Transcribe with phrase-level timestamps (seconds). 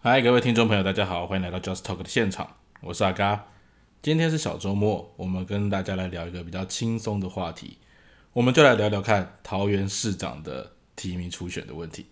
[0.00, 2.48] 嗨，各位听众朋友，大家好，欢迎来到 Just Talk 的现场，
[2.82, 3.46] 我是阿嘎。
[4.00, 7.78] 今天是小周末，我们跟大家来聊一个比较轻松的话题，
[8.32, 12.06] 我们就来聊聊看桃园市长的提名初选的问题。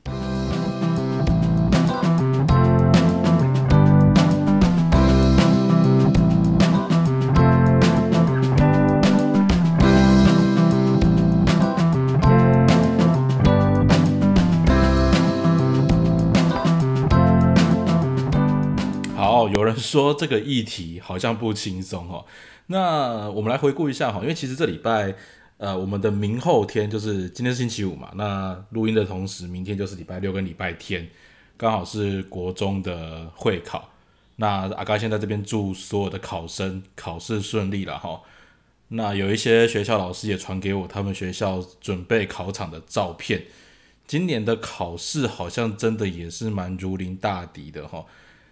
[19.87, 22.27] 说这个议题好像不轻松哦。
[22.67, 25.15] 那我们来回顾一下哈，因为其实这礼拜，
[25.59, 31.09] 呃，我们的明后天就是今天是星期五嘛，那录音的同时，明天就是礼拜六跟礼拜天，
[31.57, 33.89] 刚好是国中的会考。
[34.39, 38.21] 那阿嘎现在这边祝所有的考生考试顺利了哈。
[38.89, 43.45] 那有一些学校老师也传给我他们学校准备考场的照片，
[44.07, 48.05] 今年的考试好像真的也是蛮如临大敌的哈。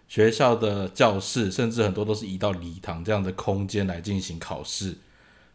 [0.06, 4.98] 学校的教室，甚至很多都是移到礼堂这样的空间来进行考试。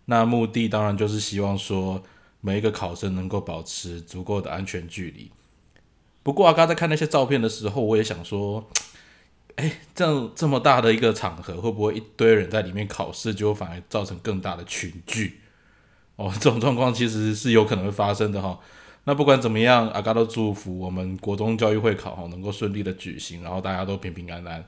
[0.06, 2.04] 那目的当然就是希望说，
[2.42, 5.32] 每一个考生能够保持足够的安全距离。
[6.24, 8.68] 不过啊，刚在看那些照片的时候，我也想说，
[9.56, 15.40] 哎，这样这么大的一个场合，会不会一堆人在里面考试，就反而造成更大的群聚？
[16.16, 18.60] 哦，这种状况其实是有可能会发生的哈。
[19.10, 24.64] 那不管怎么样，阿嘎都祝福我们国中教育会考哈能够顺利的举行，然后大家都平平安安。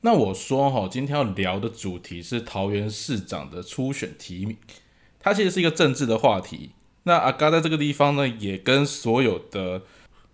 [0.00, 4.56] 那我说哈，今天要聊的主题是桃园市长的初选提名，
[5.20, 6.70] 它其实是一个政治的话题。
[7.02, 9.82] 那阿嘎在这个地方呢，也跟所有的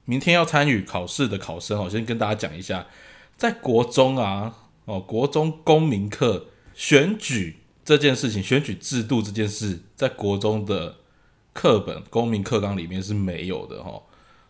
[0.04, 2.86] 明天要参与考试的考生哦，先跟大家讲一下，
[3.36, 10.98] 在国中啊哦，国中公民课选举这件事情，选举制度这件事，在国中的。
[11.52, 14.02] 课本公民课纲里面是没有的哈，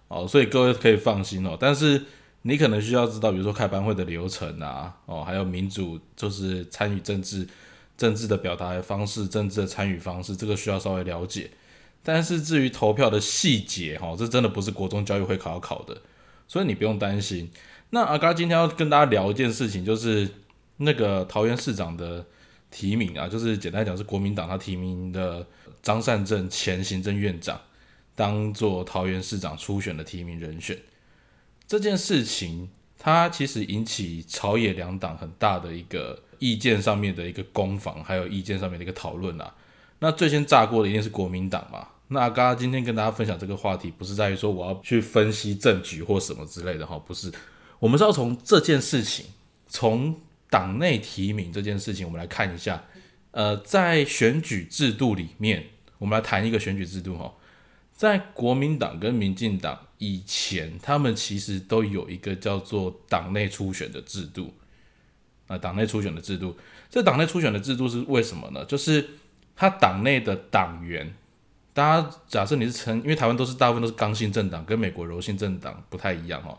[0.09, 1.57] 哦，所以各位可以放心哦。
[1.59, 2.03] 但是
[2.43, 7.47] 你可能需要知道，比如说开班会的流程啊，哦，还有民主就是参与政治、
[7.97, 11.51] 政治的表达方式、政治的参与方式，这个需要稍微了解。
[12.05, 15.97] 但是至于投票的细节哈，这真的不是国中教育会考要考的，
[16.49, 17.51] 所以你不用担心。
[17.91, 20.29] 那阿嘎今天要跟大家聊一件事情，就是
[20.79, 22.27] 那个桃园市长的
[22.73, 25.47] 提名啊，就是简单讲是国民党他提名的。
[25.83, 27.61] 张善政前行政院长
[28.15, 30.79] 当做桃园市长初选的提名人选，
[31.67, 39.53] 这件事情，它其实引起朝野两党很大的一个意见上面的一个攻防，还有意见上面的一个讨论啊。
[39.99, 41.89] 那最先炸锅的一定是国民党嘛。
[42.07, 47.29] 那刚刚今天跟大家分享这个话题，不是在于说我要去分析政局或什么之类的哈，不是，
[47.81, 49.27] 我们是要从这件事情，
[49.67, 50.15] 从
[50.53, 52.85] 党内提名这件事情，我们来看一下。
[53.31, 55.65] 呃，在选举制度里面，
[55.97, 57.33] 我们来谈一个选举制度哈。
[57.91, 64.53] 在国民党跟民进党以前，他们其实都有一个叫做党内初选的制度。
[65.47, 66.55] 啊，党内初选的制度，
[66.91, 68.63] 这党内初选的制度是为什么呢？
[68.67, 69.09] 就是
[69.57, 71.15] 他党内的党员，
[71.73, 76.59] 大家假设你是成，因为台湾都是大部分都是刚性政党，跟美国柔性政党不太一样哦。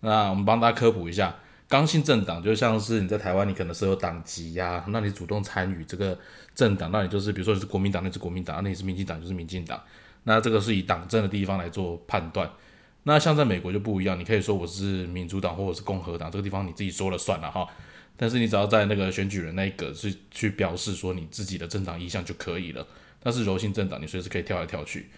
[0.00, 1.36] 那我们帮大家科普一下。
[1.68, 6.16] 刚性政党就像是你在台湾，你可能是有党籍呀，那你主动参与这个
[6.54, 9.80] 政党，那你就是比如说你是国民党，那是国民党；那你是民进党，就是民进党。
[10.24, 12.48] 那这个是以党政的地方来做判断。
[13.02, 17.66] 那像在美国就不一样，你可以说我是民主党或者是共和党，这个地方你自己说了算了哈。
[18.16, 22.86] 但是你只要在那个选举人那一格是去表示说你自己的政党意向就可以了。
[23.20, 25.10] 但是柔性政党你随时可以跳来跳去。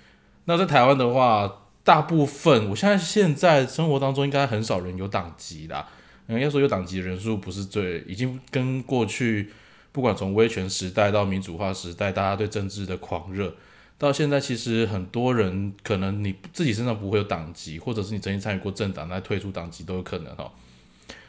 [0.47, 5.87] 那在台湾的话，大部分我现在现在生活当中应该很少人有党籍啦。
[6.29, 9.51] 应该说有党籍人数不是最，已经跟过去
[9.93, 13.55] 不管从威权时代到民主化时代，大家对政治的狂热，
[13.97, 20.53] 到现在其实很多人可能你自己身上不会有党籍，或者是你曾经参与过政党，那退出党籍都有可能哈。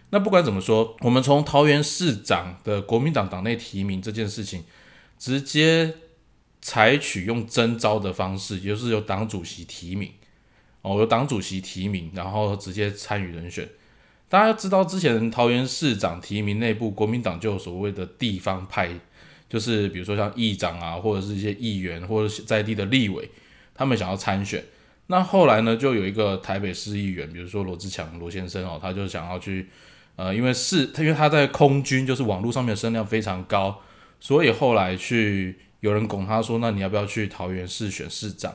[0.09, 4.65] 那不管怎么说，我们从桃园市长的国民党党内提名这件事情，
[5.17, 5.95] 直接
[6.61, 10.11] 采取用征召的方式，也就是由党主席提名，
[10.81, 13.69] 哦，由党主席提名，然后直接参与人选。
[14.29, 18.87] 大家知道，之前桃园市长提名内部，国民党就有所谓的地方派，
[19.49, 23.27] 就是比如说像议长啊，或者是一些议员，或者在地的立委，
[23.73, 24.63] 他们想要参选。
[25.07, 29.67] 那后来呢，就有一个台北市议员，比如说罗志强罗先生哦，他就想要去，
[30.15, 33.81] 呃，因为是他，因为他在空军，就是网络上面的声量非常高，
[34.19, 38.53] 所以后来去有人拱他说，那你要不要去桃园市选市长？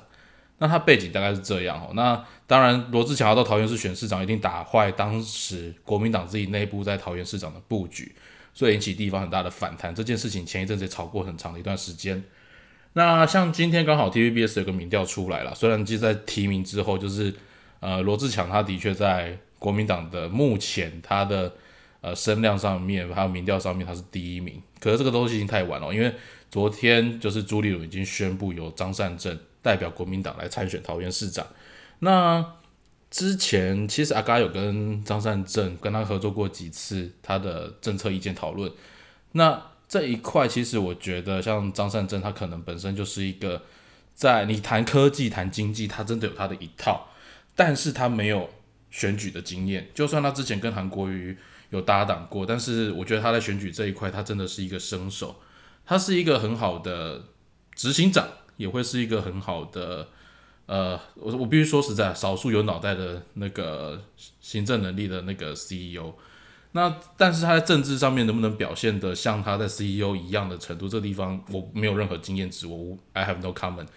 [0.58, 1.90] 那他背景大概是这样哦。
[1.94, 8.14] 那当然，罗志强要到桃园市选市长，一定打坏当时国民党自己内部在桃园市长的布局，
[8.52, 9.94] 所以引起地方很大的反弹。
[9.94, 12.22] 这件事情前一阵子也吵过很长的一段时间。
[12.92, 17.34] 那像今天刚好 TVBS 有个民调出来了，虽然就在提名之后，就是
[17.80, 21.52] 呃罗志强他的确在国民党的目前他的
[22.02, 24.62] 呃声量上面，还有民调上面，他是第一名。
[24.78, 26.12] 可是这个东西已经太晚了，因为
[26.50, 31.44] 昨天就是朱立伦已经宣布由张善政代表国民党来参选桃园市长。
[32.00, 32.54] 那
[33.10, 38.70] 之前其实阿嘎有跟张善政跟他合作过几次他的政策意见讨论。
[39.32, 43.62] 那这一块其实我觉得像张善政他可能本身就是一个
[44.14, 47.08] 在你谈科技谈经济，他真的有他的一套，
[47.56, 48.50] 但是他没有
[48.90, 49.88] 选举的经验。
[49.94, 51.36] 就算他之前跟韩国瑜
[51.70, 55.36] 有搭档过，但是我觉得他在选举这一块他真的是一个生手。
[55.86, 57.24] 他是一个很好的
[57.74, 60.08] 执行长，也会是一个很好的。
[60.66, 64.02] 呃，我我必须说实在，少数有脑袋的那个
[64.40, 66.14] 行政能力的那个 CEO，
[66.72, 73.88] 那但是他在政治上面能不能表现的像他在 CEO 一样的程度，这地方我没有任何经验值，我 I have no comment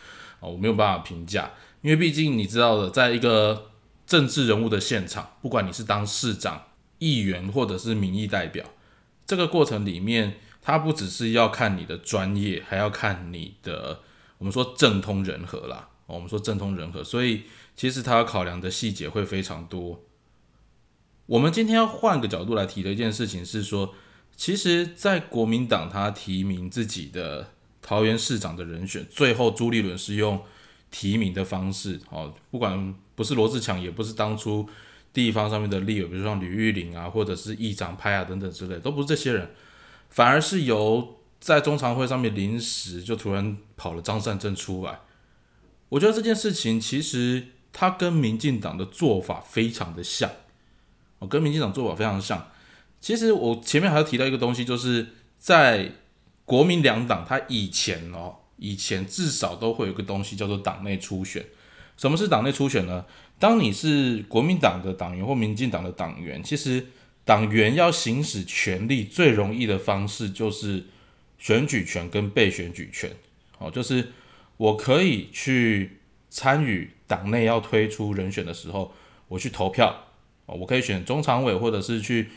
[0.42, 1.52] 啊，我没有办法评价，
[1.82, 3.72] 因为毕竟你知道的，在一个
[4.06, 6.62] 政治人物的现场，不管你是当市长、
[7.00, 8.66] 议员或者是民意代表，
[9.26, 14.02] 这个过程里面，他不只是要看你的专业，还要看你的
[14.38, 15.90] 我们说政通人和啦。
[16.08, 17.44] 我们说政通人和，所以
[17.76, 20.02] 其实他考量的细节会非常多。
[21.26, 23.94] 我们今天要换个角度来提的一件事情是说，
[24.38, 27.52] 其实，在国民党他提名自己的
[27.82, 30.42] 桃园市长的人选，最后朱立伦是用
[30.90, 34.70] 提名的方式，哦，不管不是罗志强，也不是当初
[35.12, 39.52] 地方上面的立委，比如说吕玉玲啊，或者是议长派啊等等之类，都不是这些人，
[40.10, 45.00] 反而是由在中常会上面临时就突然跑了张善政出来。
[45.90, 50.30] 我觉得这件事情其实它跟民进党的做法非常的像，
[51.20, 52.50] 哦，跟民进党做法非常像。
[53.00, 55.08] 其实我前面还要提到一个东西，就是
[55.38, 55.92] 在
[56.44, 61.46] 国民两党，它以前哦，以前至少都会有一个东西叫做党内初选。
[61.96, 63.06] 什么是党内初选呢？
[63.40, 66.88] 当你是国民党的党员或民进党的党员，其实
[67.24, 70.84] 党员要行使权力最容易的方式就是
[71.38, 73.12] 选举权跟被选举权，
[73.60, 74.10] 哦，就是。
[74.58, 76.00] 我可以去
[76.32, 78.92] 参与党内要推出人选的时候，
[79.28, 79.96] 我去投票
[80.48, 82.30] 哦，我可以选中常委，或者是去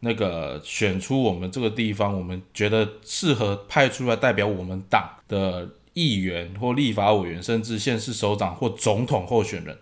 [0.00, 9.76] 那个选出我们这个地方我们觉得适合派出来代表我们党的议员或立法委员，甚至县市首长或总统候选人，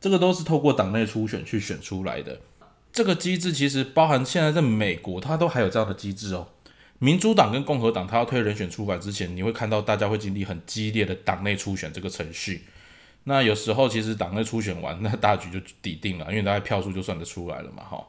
[0.00, 2.40] 这个都是透过党内初选去选出来的。
[2.92, 6.46] 这个机制其实包含现在在美国，它都还有这样的机制哦。
[7.02, 12.62] 民主党跟共和党，他要推人选出来之前，你会看到大家会经历很激烈的党内初选这个程序。
[13.24, 18.06] 那有时候其实党内初选完，那大局就抵定了，因为大家票数就算得出来了嘛，哈。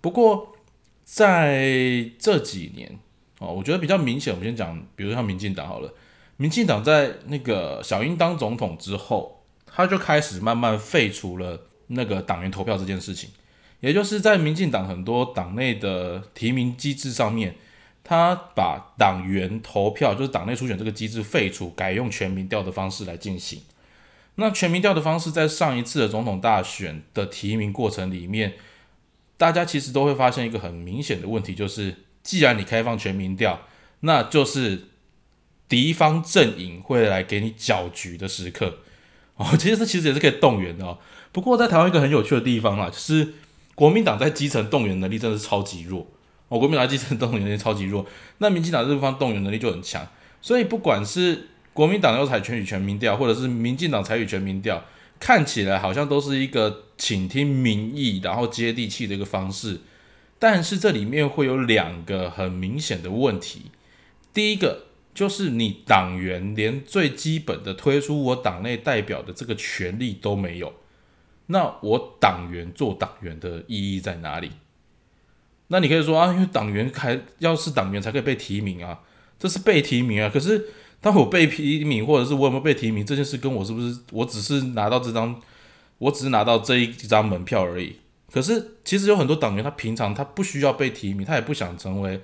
[0.00, 0.54] 不过
[1.02, 3.00] 在这几年
[3.40, 5.92] 哦，我觉得比较明显，我们先讲，比如像民进党好了，
[6.36, 13.30] 民进党在那个小英当总统之后，他就开始慢慢废除了那个党员投票这件事情，
[13.80, 17.56] 也就是在民进党很多党内的提名机制上面。
[18.08, 23.60] 他把党员投票，就是党内初选这个机制废除，改用全民调的方式来进行。
[24.36, 28.54] 那全民调的方式，在上一次的总统大选的提名过程里面，
[29.36, 33.60] 大家其实都会发现一个很明显的问题，就是既然你开放全民调，
[34.00, 34.84] 那就是
[35.68, 38.78] 敌方阵营会来给你搅局的时刻。
[39.36, 40.98] 哦，其实这其实也是可以动员的哦。
[41.30, 43.34] 不过在台湾一个很有趣的地方啦，就是
[43.74, 46.06] 国民党在基层动员能力真的是超级弱。
[46.48, 48.06] 我国民党基层动员能力超级弱，
[48.38, 50.06] 那民进党这方动员能力就很强，
[50.40, 54.82] 所以不管是国民党要采全举全民调，或者是民进党采取全民调，
[55.20, 59.80] 看起来好像都是一个倾听民意，然后接地气的一个方式。
[60.38, 63.72] 但是这里面会有两个很明显的问题，
[64.32, 70.72] 第一个就是你党员连最基本的推出我党内代表的这个权利都没有，
[71.46, 74.52] 那我党员做党员的意义在哪里？
[75.68, 78.98] 那你可以说啊，因为党员还要是党员才可以被提名啊，
[79.38, 80.30] 这是被提名啊。
[80.32, 80.66] 可是
[81.00, 85.40] 当我被提名，或者是我有没有被提名这件事，跟我是不是我只是拿到这张，
[85.98, 87.96] 我只是拿到这一张门票而已。
[88.32, 92.20] 可是其实有很多党员，他平常他不需要被提名，他也不想成为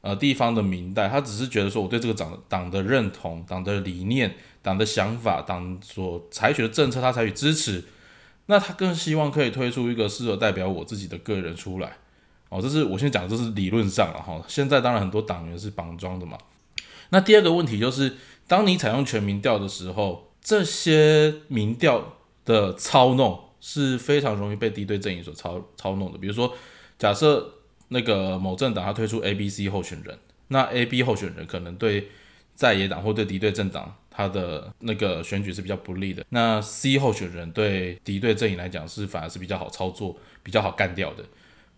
[0.00, 7.84] 呃地方的民代，他只是觉得说我对这个党党的认同、党的理念、党的想法、党所采取的政策，他采取支持。
[8.46, 11.98] 那他更希望可以推出一个适合代表我自己的个人出来。
[12.50, 14.42] 哦，这是我先讲，这是理论上了哈。
[14.46, 16.36] 现在当然很多党员是绑装的嘛。
[17.10, 18.16] 那第二个问题就是，
[18.46, 26.18] 当你采用全民调的时候，这些民调的操弄是非常容易被敌对阵营所操操弄的。
[26.18, 26.52] 比如说，
[26.98, 27.54] 假设
[27.88, 32.08] 那个某政党他推出 A、B、C 候选人，那 A、B 候选人可能对
[32.56, 36.24] 在野党或对敌对政党，他的那个选举是比较不利的。
[36.30, 41.24] 那 C 候选人对敌对阵营来讲是反而是比较好操作、比较好干掉的。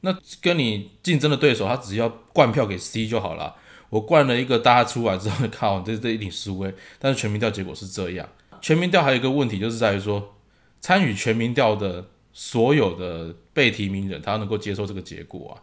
[0.03, 3.57] 那跟你竞争的对手，他只要灌票给 C 就好了。
[3.89, 6.75] 我灌了一个，大家出来之后，靠，这这一定输诶。
[6.99, 8.29] 但是全民调结果是这样。
[8.61, 10.35] 全民调还有一个问题，就是在于说，
[10.81, 15.61] 参与全民调的所有的被提名人，他能够接受这个结果啊？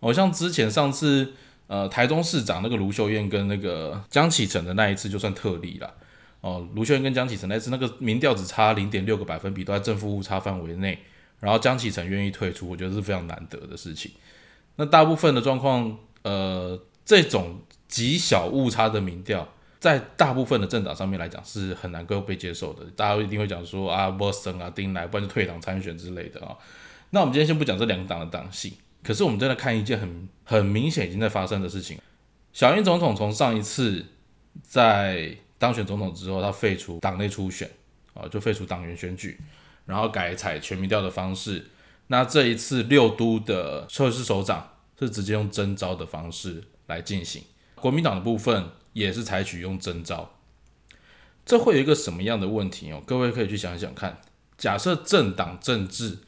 [0.00, 1.32] 好像之前上次，
[1.68, 5.94] 呃，台中市长那个卢秀燕跟那个江启臣的那一次就算特例了。
[6.40, 10.98] 哦，卢秀燕跟江启臣那次那个民调只差零点六个百分比，都在正负误差范围内。
[11.40, 14.12] 然后江启臣愿意退出，我觉得是非常难得的事情。
[14.76, 19.46] 那大部分的状况，呃，这种极小误差的民调，
[19.78, 22.84] 在大部分的政党上面来讲是很难够被接受的。
[22.94, 26.56] 大家一定会讲说啊，波森啊，丁来，不然就退党参选之类的啊。
[27.10, 31.98] 那我们今天先不讲这两个党的党性，可是我们再来看一件很很明显已经在发生的事情。
[32.52, 34.04] 小英总统从上一次
[34.62, 37.68] 在当选总统之后，他废除党内初选
[38.14, 39.38] 啊，就废除党员选举。
[39.90, 41.66] 然后改采全民调的方式，
[42.06, 47.42] 那这一次六都的测试首长是直接用征召的方式来进行，
[47.74, 50.38] 国民党的部分也是采取用征召，
[51.44, 53.02] 这会有一个什么样的问题哦？
[53.04, 54.20] 各位可以去想想看，
[54.56, 56.18] 假设政党政治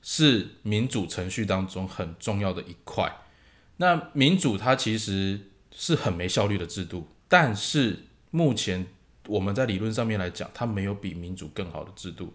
[0.00, 3.20] 是民主程序当中很重要的一块，
[3.76, 8.86] 那民主它其实是很没效率的制度，但是目前
[9.26, 12.32] 我们在理论上面来讲，它没有比民主更好的制度。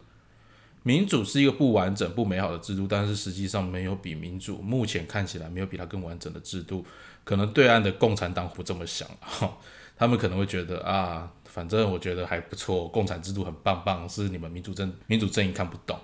[0.84, 6.86] 民主是一个不完整、不美好的制度，但是实际上没有比民主目前看起来没有比它更完整的制度。
[7.24, 9.06] 可能对岸的共产党不这么想，
[9.98, 16.00] 他们可能会觉得啊，反正我觉得还不错，共产制度很棒棒，是你们民主政民主阵营看不懂。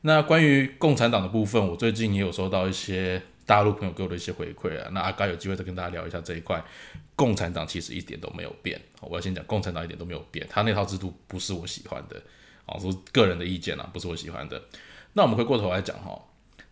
[0.00, 4.88] 那关于共产党的部分，我最近也有收到一些大陆朋友给我的一些回馈啊。
[4.92, 6.64] 那阿嘎有机会再跟大家聊一下这一块。
[7.14, 12.16] 共产党其实一点都没有变，我要先讲共产党一点都没有变，他那套制度不是我喜欢的。
[12.66, 14.62] 啊，说个人的意见啊，不是我喜欢的。
[15.12, 16.20] 那我们回过头来讲哈，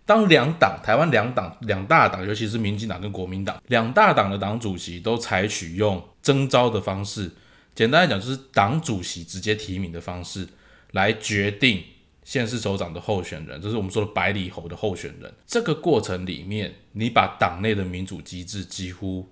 [0.06, 7.30] 当两党台湾两党两大党，尤其是民进党跟国民党两大党的党主席都采取用征召的方式，
[7.74, 10.46] 简单来讲就是党主席直接提名的方式
[10.92, 11.82] 来决定
[12.22, 15.32] 县市首长的候选人，这是我们说的百里侯的候选人。
[15.46, 19.28] 这个过程里面，你把党内的民主机制几乎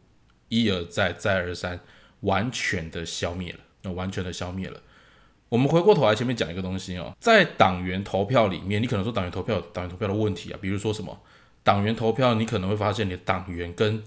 [0.49, 1.79] 一而再再而三
[2.21, 4.81] 完全的消灭了，那完全的消灭了。
[5.49, 11.17] 我们回过头来前面讲一个东西哦，在党员投票里面，你可能说党员投票党员投票的问题啊，比如说什么
[11.62, 14.03] 党员投票，你可能会发现你的党员跟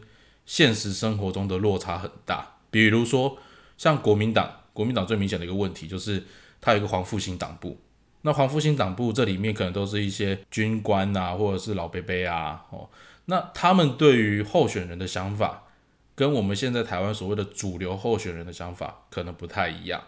[0.46, 2.55] 现实生活中的落差很大。
[2.69, 3.38] 比如说
[3.77, 6.24] 像国民党，国民党最明显的一个问题就是
[6.60, 7.79] 它有一个黄复兴党部，
[8.24, 12.89] 那黄复兴党部这里面可能都是一些军官啊，或者是老伯伯啊，哦，
[13.25, 15.63] 那他们对于候选人的想法，
[16.15, 20.03] 跟我们现在台湾所谓的主流候选人的想法可能不太一样。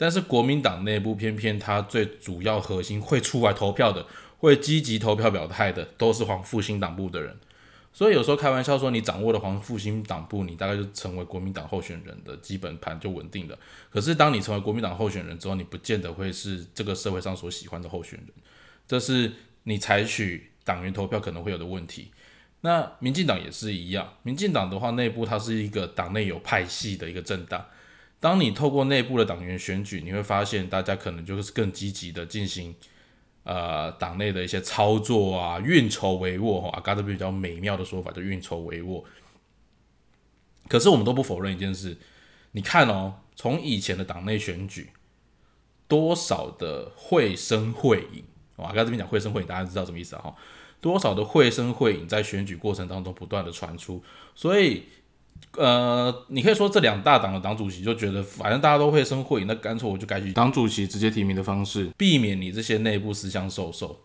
[0.00, 4.06] 但是国民党内部偏偏他最主要核心会出来投票的，
[4.38, 7.36] 会积极投票表态的，都是黄复兴党部的人。
[7.92, 13.58] 所以有时候开玩笑说，你掌握了黄复兴党部，你大概就成为国民党候选人的基本盘就稳定了。
[13.90, 18.28] 可是当你成为国民党候选人之后，你不见得会是这个社会上所喜欢的候选人，
[18.88, 19.30] 这是
[19.64, 22.10] 你采取党员投票可能会有的问题。
[22.62, 27.62] 那民进党也是一样，民进党的话内部它是一个党内有派系的一个政党。
[28.20, 32.74] 当你透过内部的党员选举，你会发现大家可能就是更积极的进行，
[33.44, 39.02] 呃，党内的一些操作啊，运筹帷幄哈，阿德比较美妙的说法，就运筹帷幄。
[40.68, 41.96] 可是我们都不否认一件事，
[42.52, 44.90] 你看哦，从以前的党内选举，
[45.88, 48.22] 多少的会声会影，
[48.56, 50.22] 阿刚这边讲会声会影，大家知道什么意思啊？
[50.24, 50.36] 哈，
[50.82, 54.84] 多少的会声会影在选举过程当中不断的传出，所以。
[55.56, 64.00] 呃，你可以说这两大党的党主席就觉得，反正大家都会生会，那干脆我就改取党主席直接提名的方式，避免你这些内部私相授受。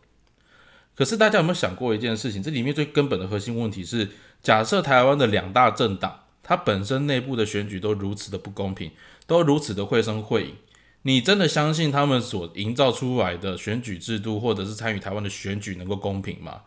[0.96, 2.42] 可是大家有没有想过一件事情？
[2.42, 4.10] 这里面最根本的核心问题是，
[4.42, 8.92] 假设台湾的两大政党，它本身内部的选举都如此的不公平，
[9.28, 10.56] 都如此的会声会影，
[11.04, 16.62] 你真的相信他们所营造出来的选举制度，或者是参与台湾的选举能够公平吗？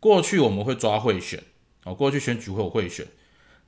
[0.00, 1.42] 过去我们会抓贿选，
[1.84, 3.06] 哦，过去选举会有贿选。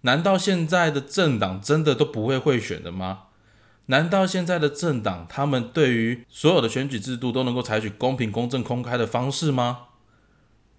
[0.02, 3.24] 难道现在的政党真的都不会贿选的吗？
[3.86, 9.88] 难道现在的政党他们对于所有的选举制度都能够采取公平、公正、公开的方式吗？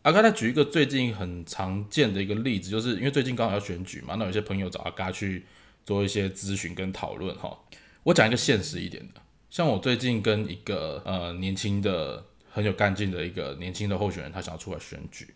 [0.03, 5.45] 阿嘎再举一个最近很常见的一个例子，就是因为最近刚好要选举嘛，那有些朋友找阿嘎去
[5.85, 7.57] 做一些咨询跟讨论哈。
[8.03, 15.33] 我讲一个现实一点的，像我最近跟一个呃年轻的很有干劲的一个年轻的候选人，他想要出来选举，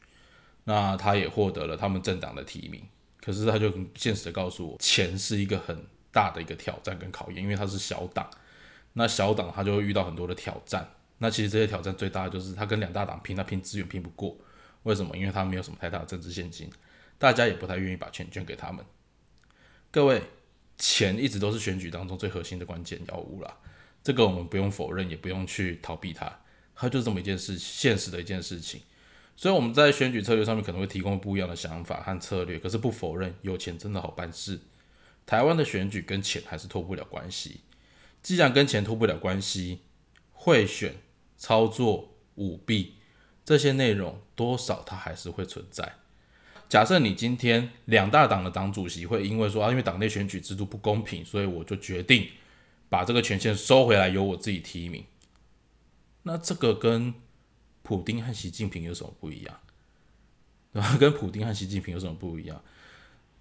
[0.65, 2.81] 那他也获得了他们政党的提名。
[3.27, 8.25] 可是他就很现实的告诉我，钱是一个很大的一个挑战跟考验，因为它是小党，
[8.93, 10.89] 那小党他就会遇到很多的挑战。
[11.17, 14.33] 那其实这些挑战最大的就是他跟两大党拼，他拼资源拼不过。
[14.83, 15.17] 为什么？
[15.17, 16.69] 因为他没有什么太大的政治现金，
[17.17, 18.85] 大家也不太愿意把钱捐给他们。
[19.91, 20.23] 各位，
[20.77, 23.53] 钱一直都是选举当中最核心的关键药物啦，
[24.01, 26.33] 这个我们不用否认，也不用去逃避它，
[26.73, 28.79] 它就是这么一件事，现实的一件事情。
[29.37, 34.59] 所以我们在选举策略上面可能会提供不一样的想法和策略，可是不否认有钱真的好办事。
[35.27, 37.61] 台湾的选举跟钱还是脱不了关系。
[38.23, 39.81] 既然跟钱脱不了关系，
[40.33, 40.95] 贿选、
[41.37, 42.95] 操作、舞弊
[43.45, 45.93] 这些内容多少它还是会存在。
[46.67, 52.27] 假设你今天两大党的党主席会因为说啊，因为党内选举制度不公平，所以我就决定
[52.89, 55.05] 把这个权限收回来，由我自己提名。
[56.23, 57.13] 那这个跟
[57.87, 59.57] 普丁和习近平有什么不一样？
[60.73, 60.97] 对吧？
[60.99, 62.61] 跟普丁和习近平有什么不一样？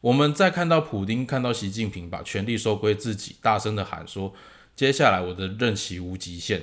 [0.01, 4.33] 我们在看到普丁、看到习近平把权力收归自己，大声的喊说
[4.77, 6.63] ：“接下来我的任期无极限。”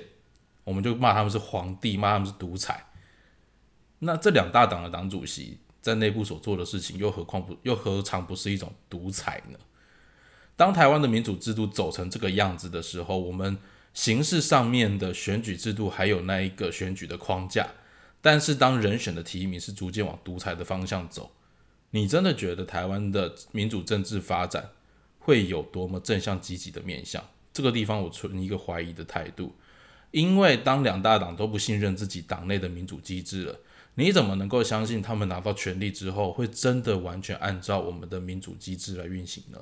[0.64, 2.86] 我们就骂他们是皇帝，骂他们是独裁。
[4.00, 9.60] 那这两大党的党主席在内部所做的事情，又何况不又何尝不是一种独裁呢？
[10.56, 13.58] 当台湾的民主制度走成这个样子的时候，我们。
[13.94, 17.68] 形式上面的选举制度还有那一个选举的框架，
[18.22, 21.32] 但是当人选的提名是逐渐往独裁的方向走，
[21.92, 24.72] 你真的觉得台湾的民主政治发展
[25.20, 27.24] 会有多么正向积极的面向？
[27.54, 29.54] 这个地方我存一个怀疑的态度，
[30.10, 33.60] 因为当两大党都不信任自己党内的民主机制了，
[33.94, 39.60] 你怎么能够相信他们拿到权力之后会真的完全按照我们的民主机制来运行呢？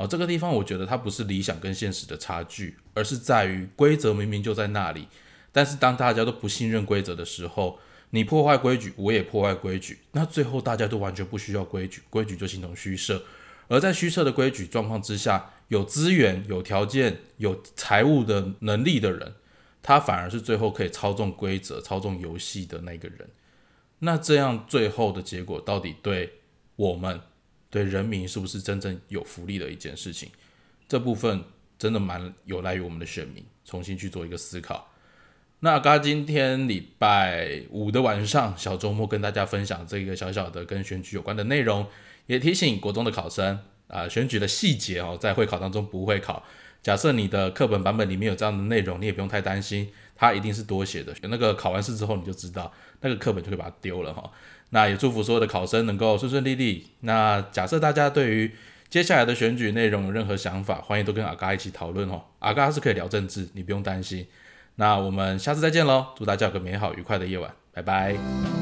[0.00, 5.06] 哦，这个地方我觉得它不是理想跟现实的差距，而是在于规则明明就在那里，
[5.52, 7.78] 但是当大家都不信任规则的时候，
[8.08, 13.22] 你破坏规矩，我也破坏规矩，那最后大家都完全不需要规矩，规矩就形同虚设。
[13.68, 19.34] 而在虚设的规矩状况之下，有资源、有条件、有财务的能力的人，
[19.82, 23.28] 他反而是最后可以操纵规则、操纵游戏的那个人。
[23.98, 26.32] 那这样最后的结果到底对
[26.76, 27.20] 我们？
[27.70, 30.28] 对人民是不是真正有福利的一件事情？
[30.88, 31.44] 这部分
[31.78, 34.92] 真的蛮有赖于我们的选民重新去做一个思考。
[35.60, 41.86] 那刚今天礼拜五的晚上，小周末跟大家分享这个小小的跟选举有关的内容，
[42.26, 46.42] 也提醒国中的考生啊，选举的细节哦，在会考当中不会考。
[46.82, 51.14] 假设你的课本版本里面有这样的内容，你也不用太担心，它一定是多写的。
[51.22, 54.30] 那个考完试之后你就知道，那个课本就可以把它丢了哈。
[54.68, 56.88] 那也祝福所有的考生能够顺顺利利。
[57.00, 58.52] 那假设大家对于
[58.90, 62.20] 接下来的选举内容有任何想法，欢迎都跟阿嘎一起讨论哦。
[62.40, 64.26] 阿嘎是可以聊政治，你不用担心。
[64.76, 68.59] 那我们下次再见喽，祝大家有个美好愉快的夜晚，拜拜。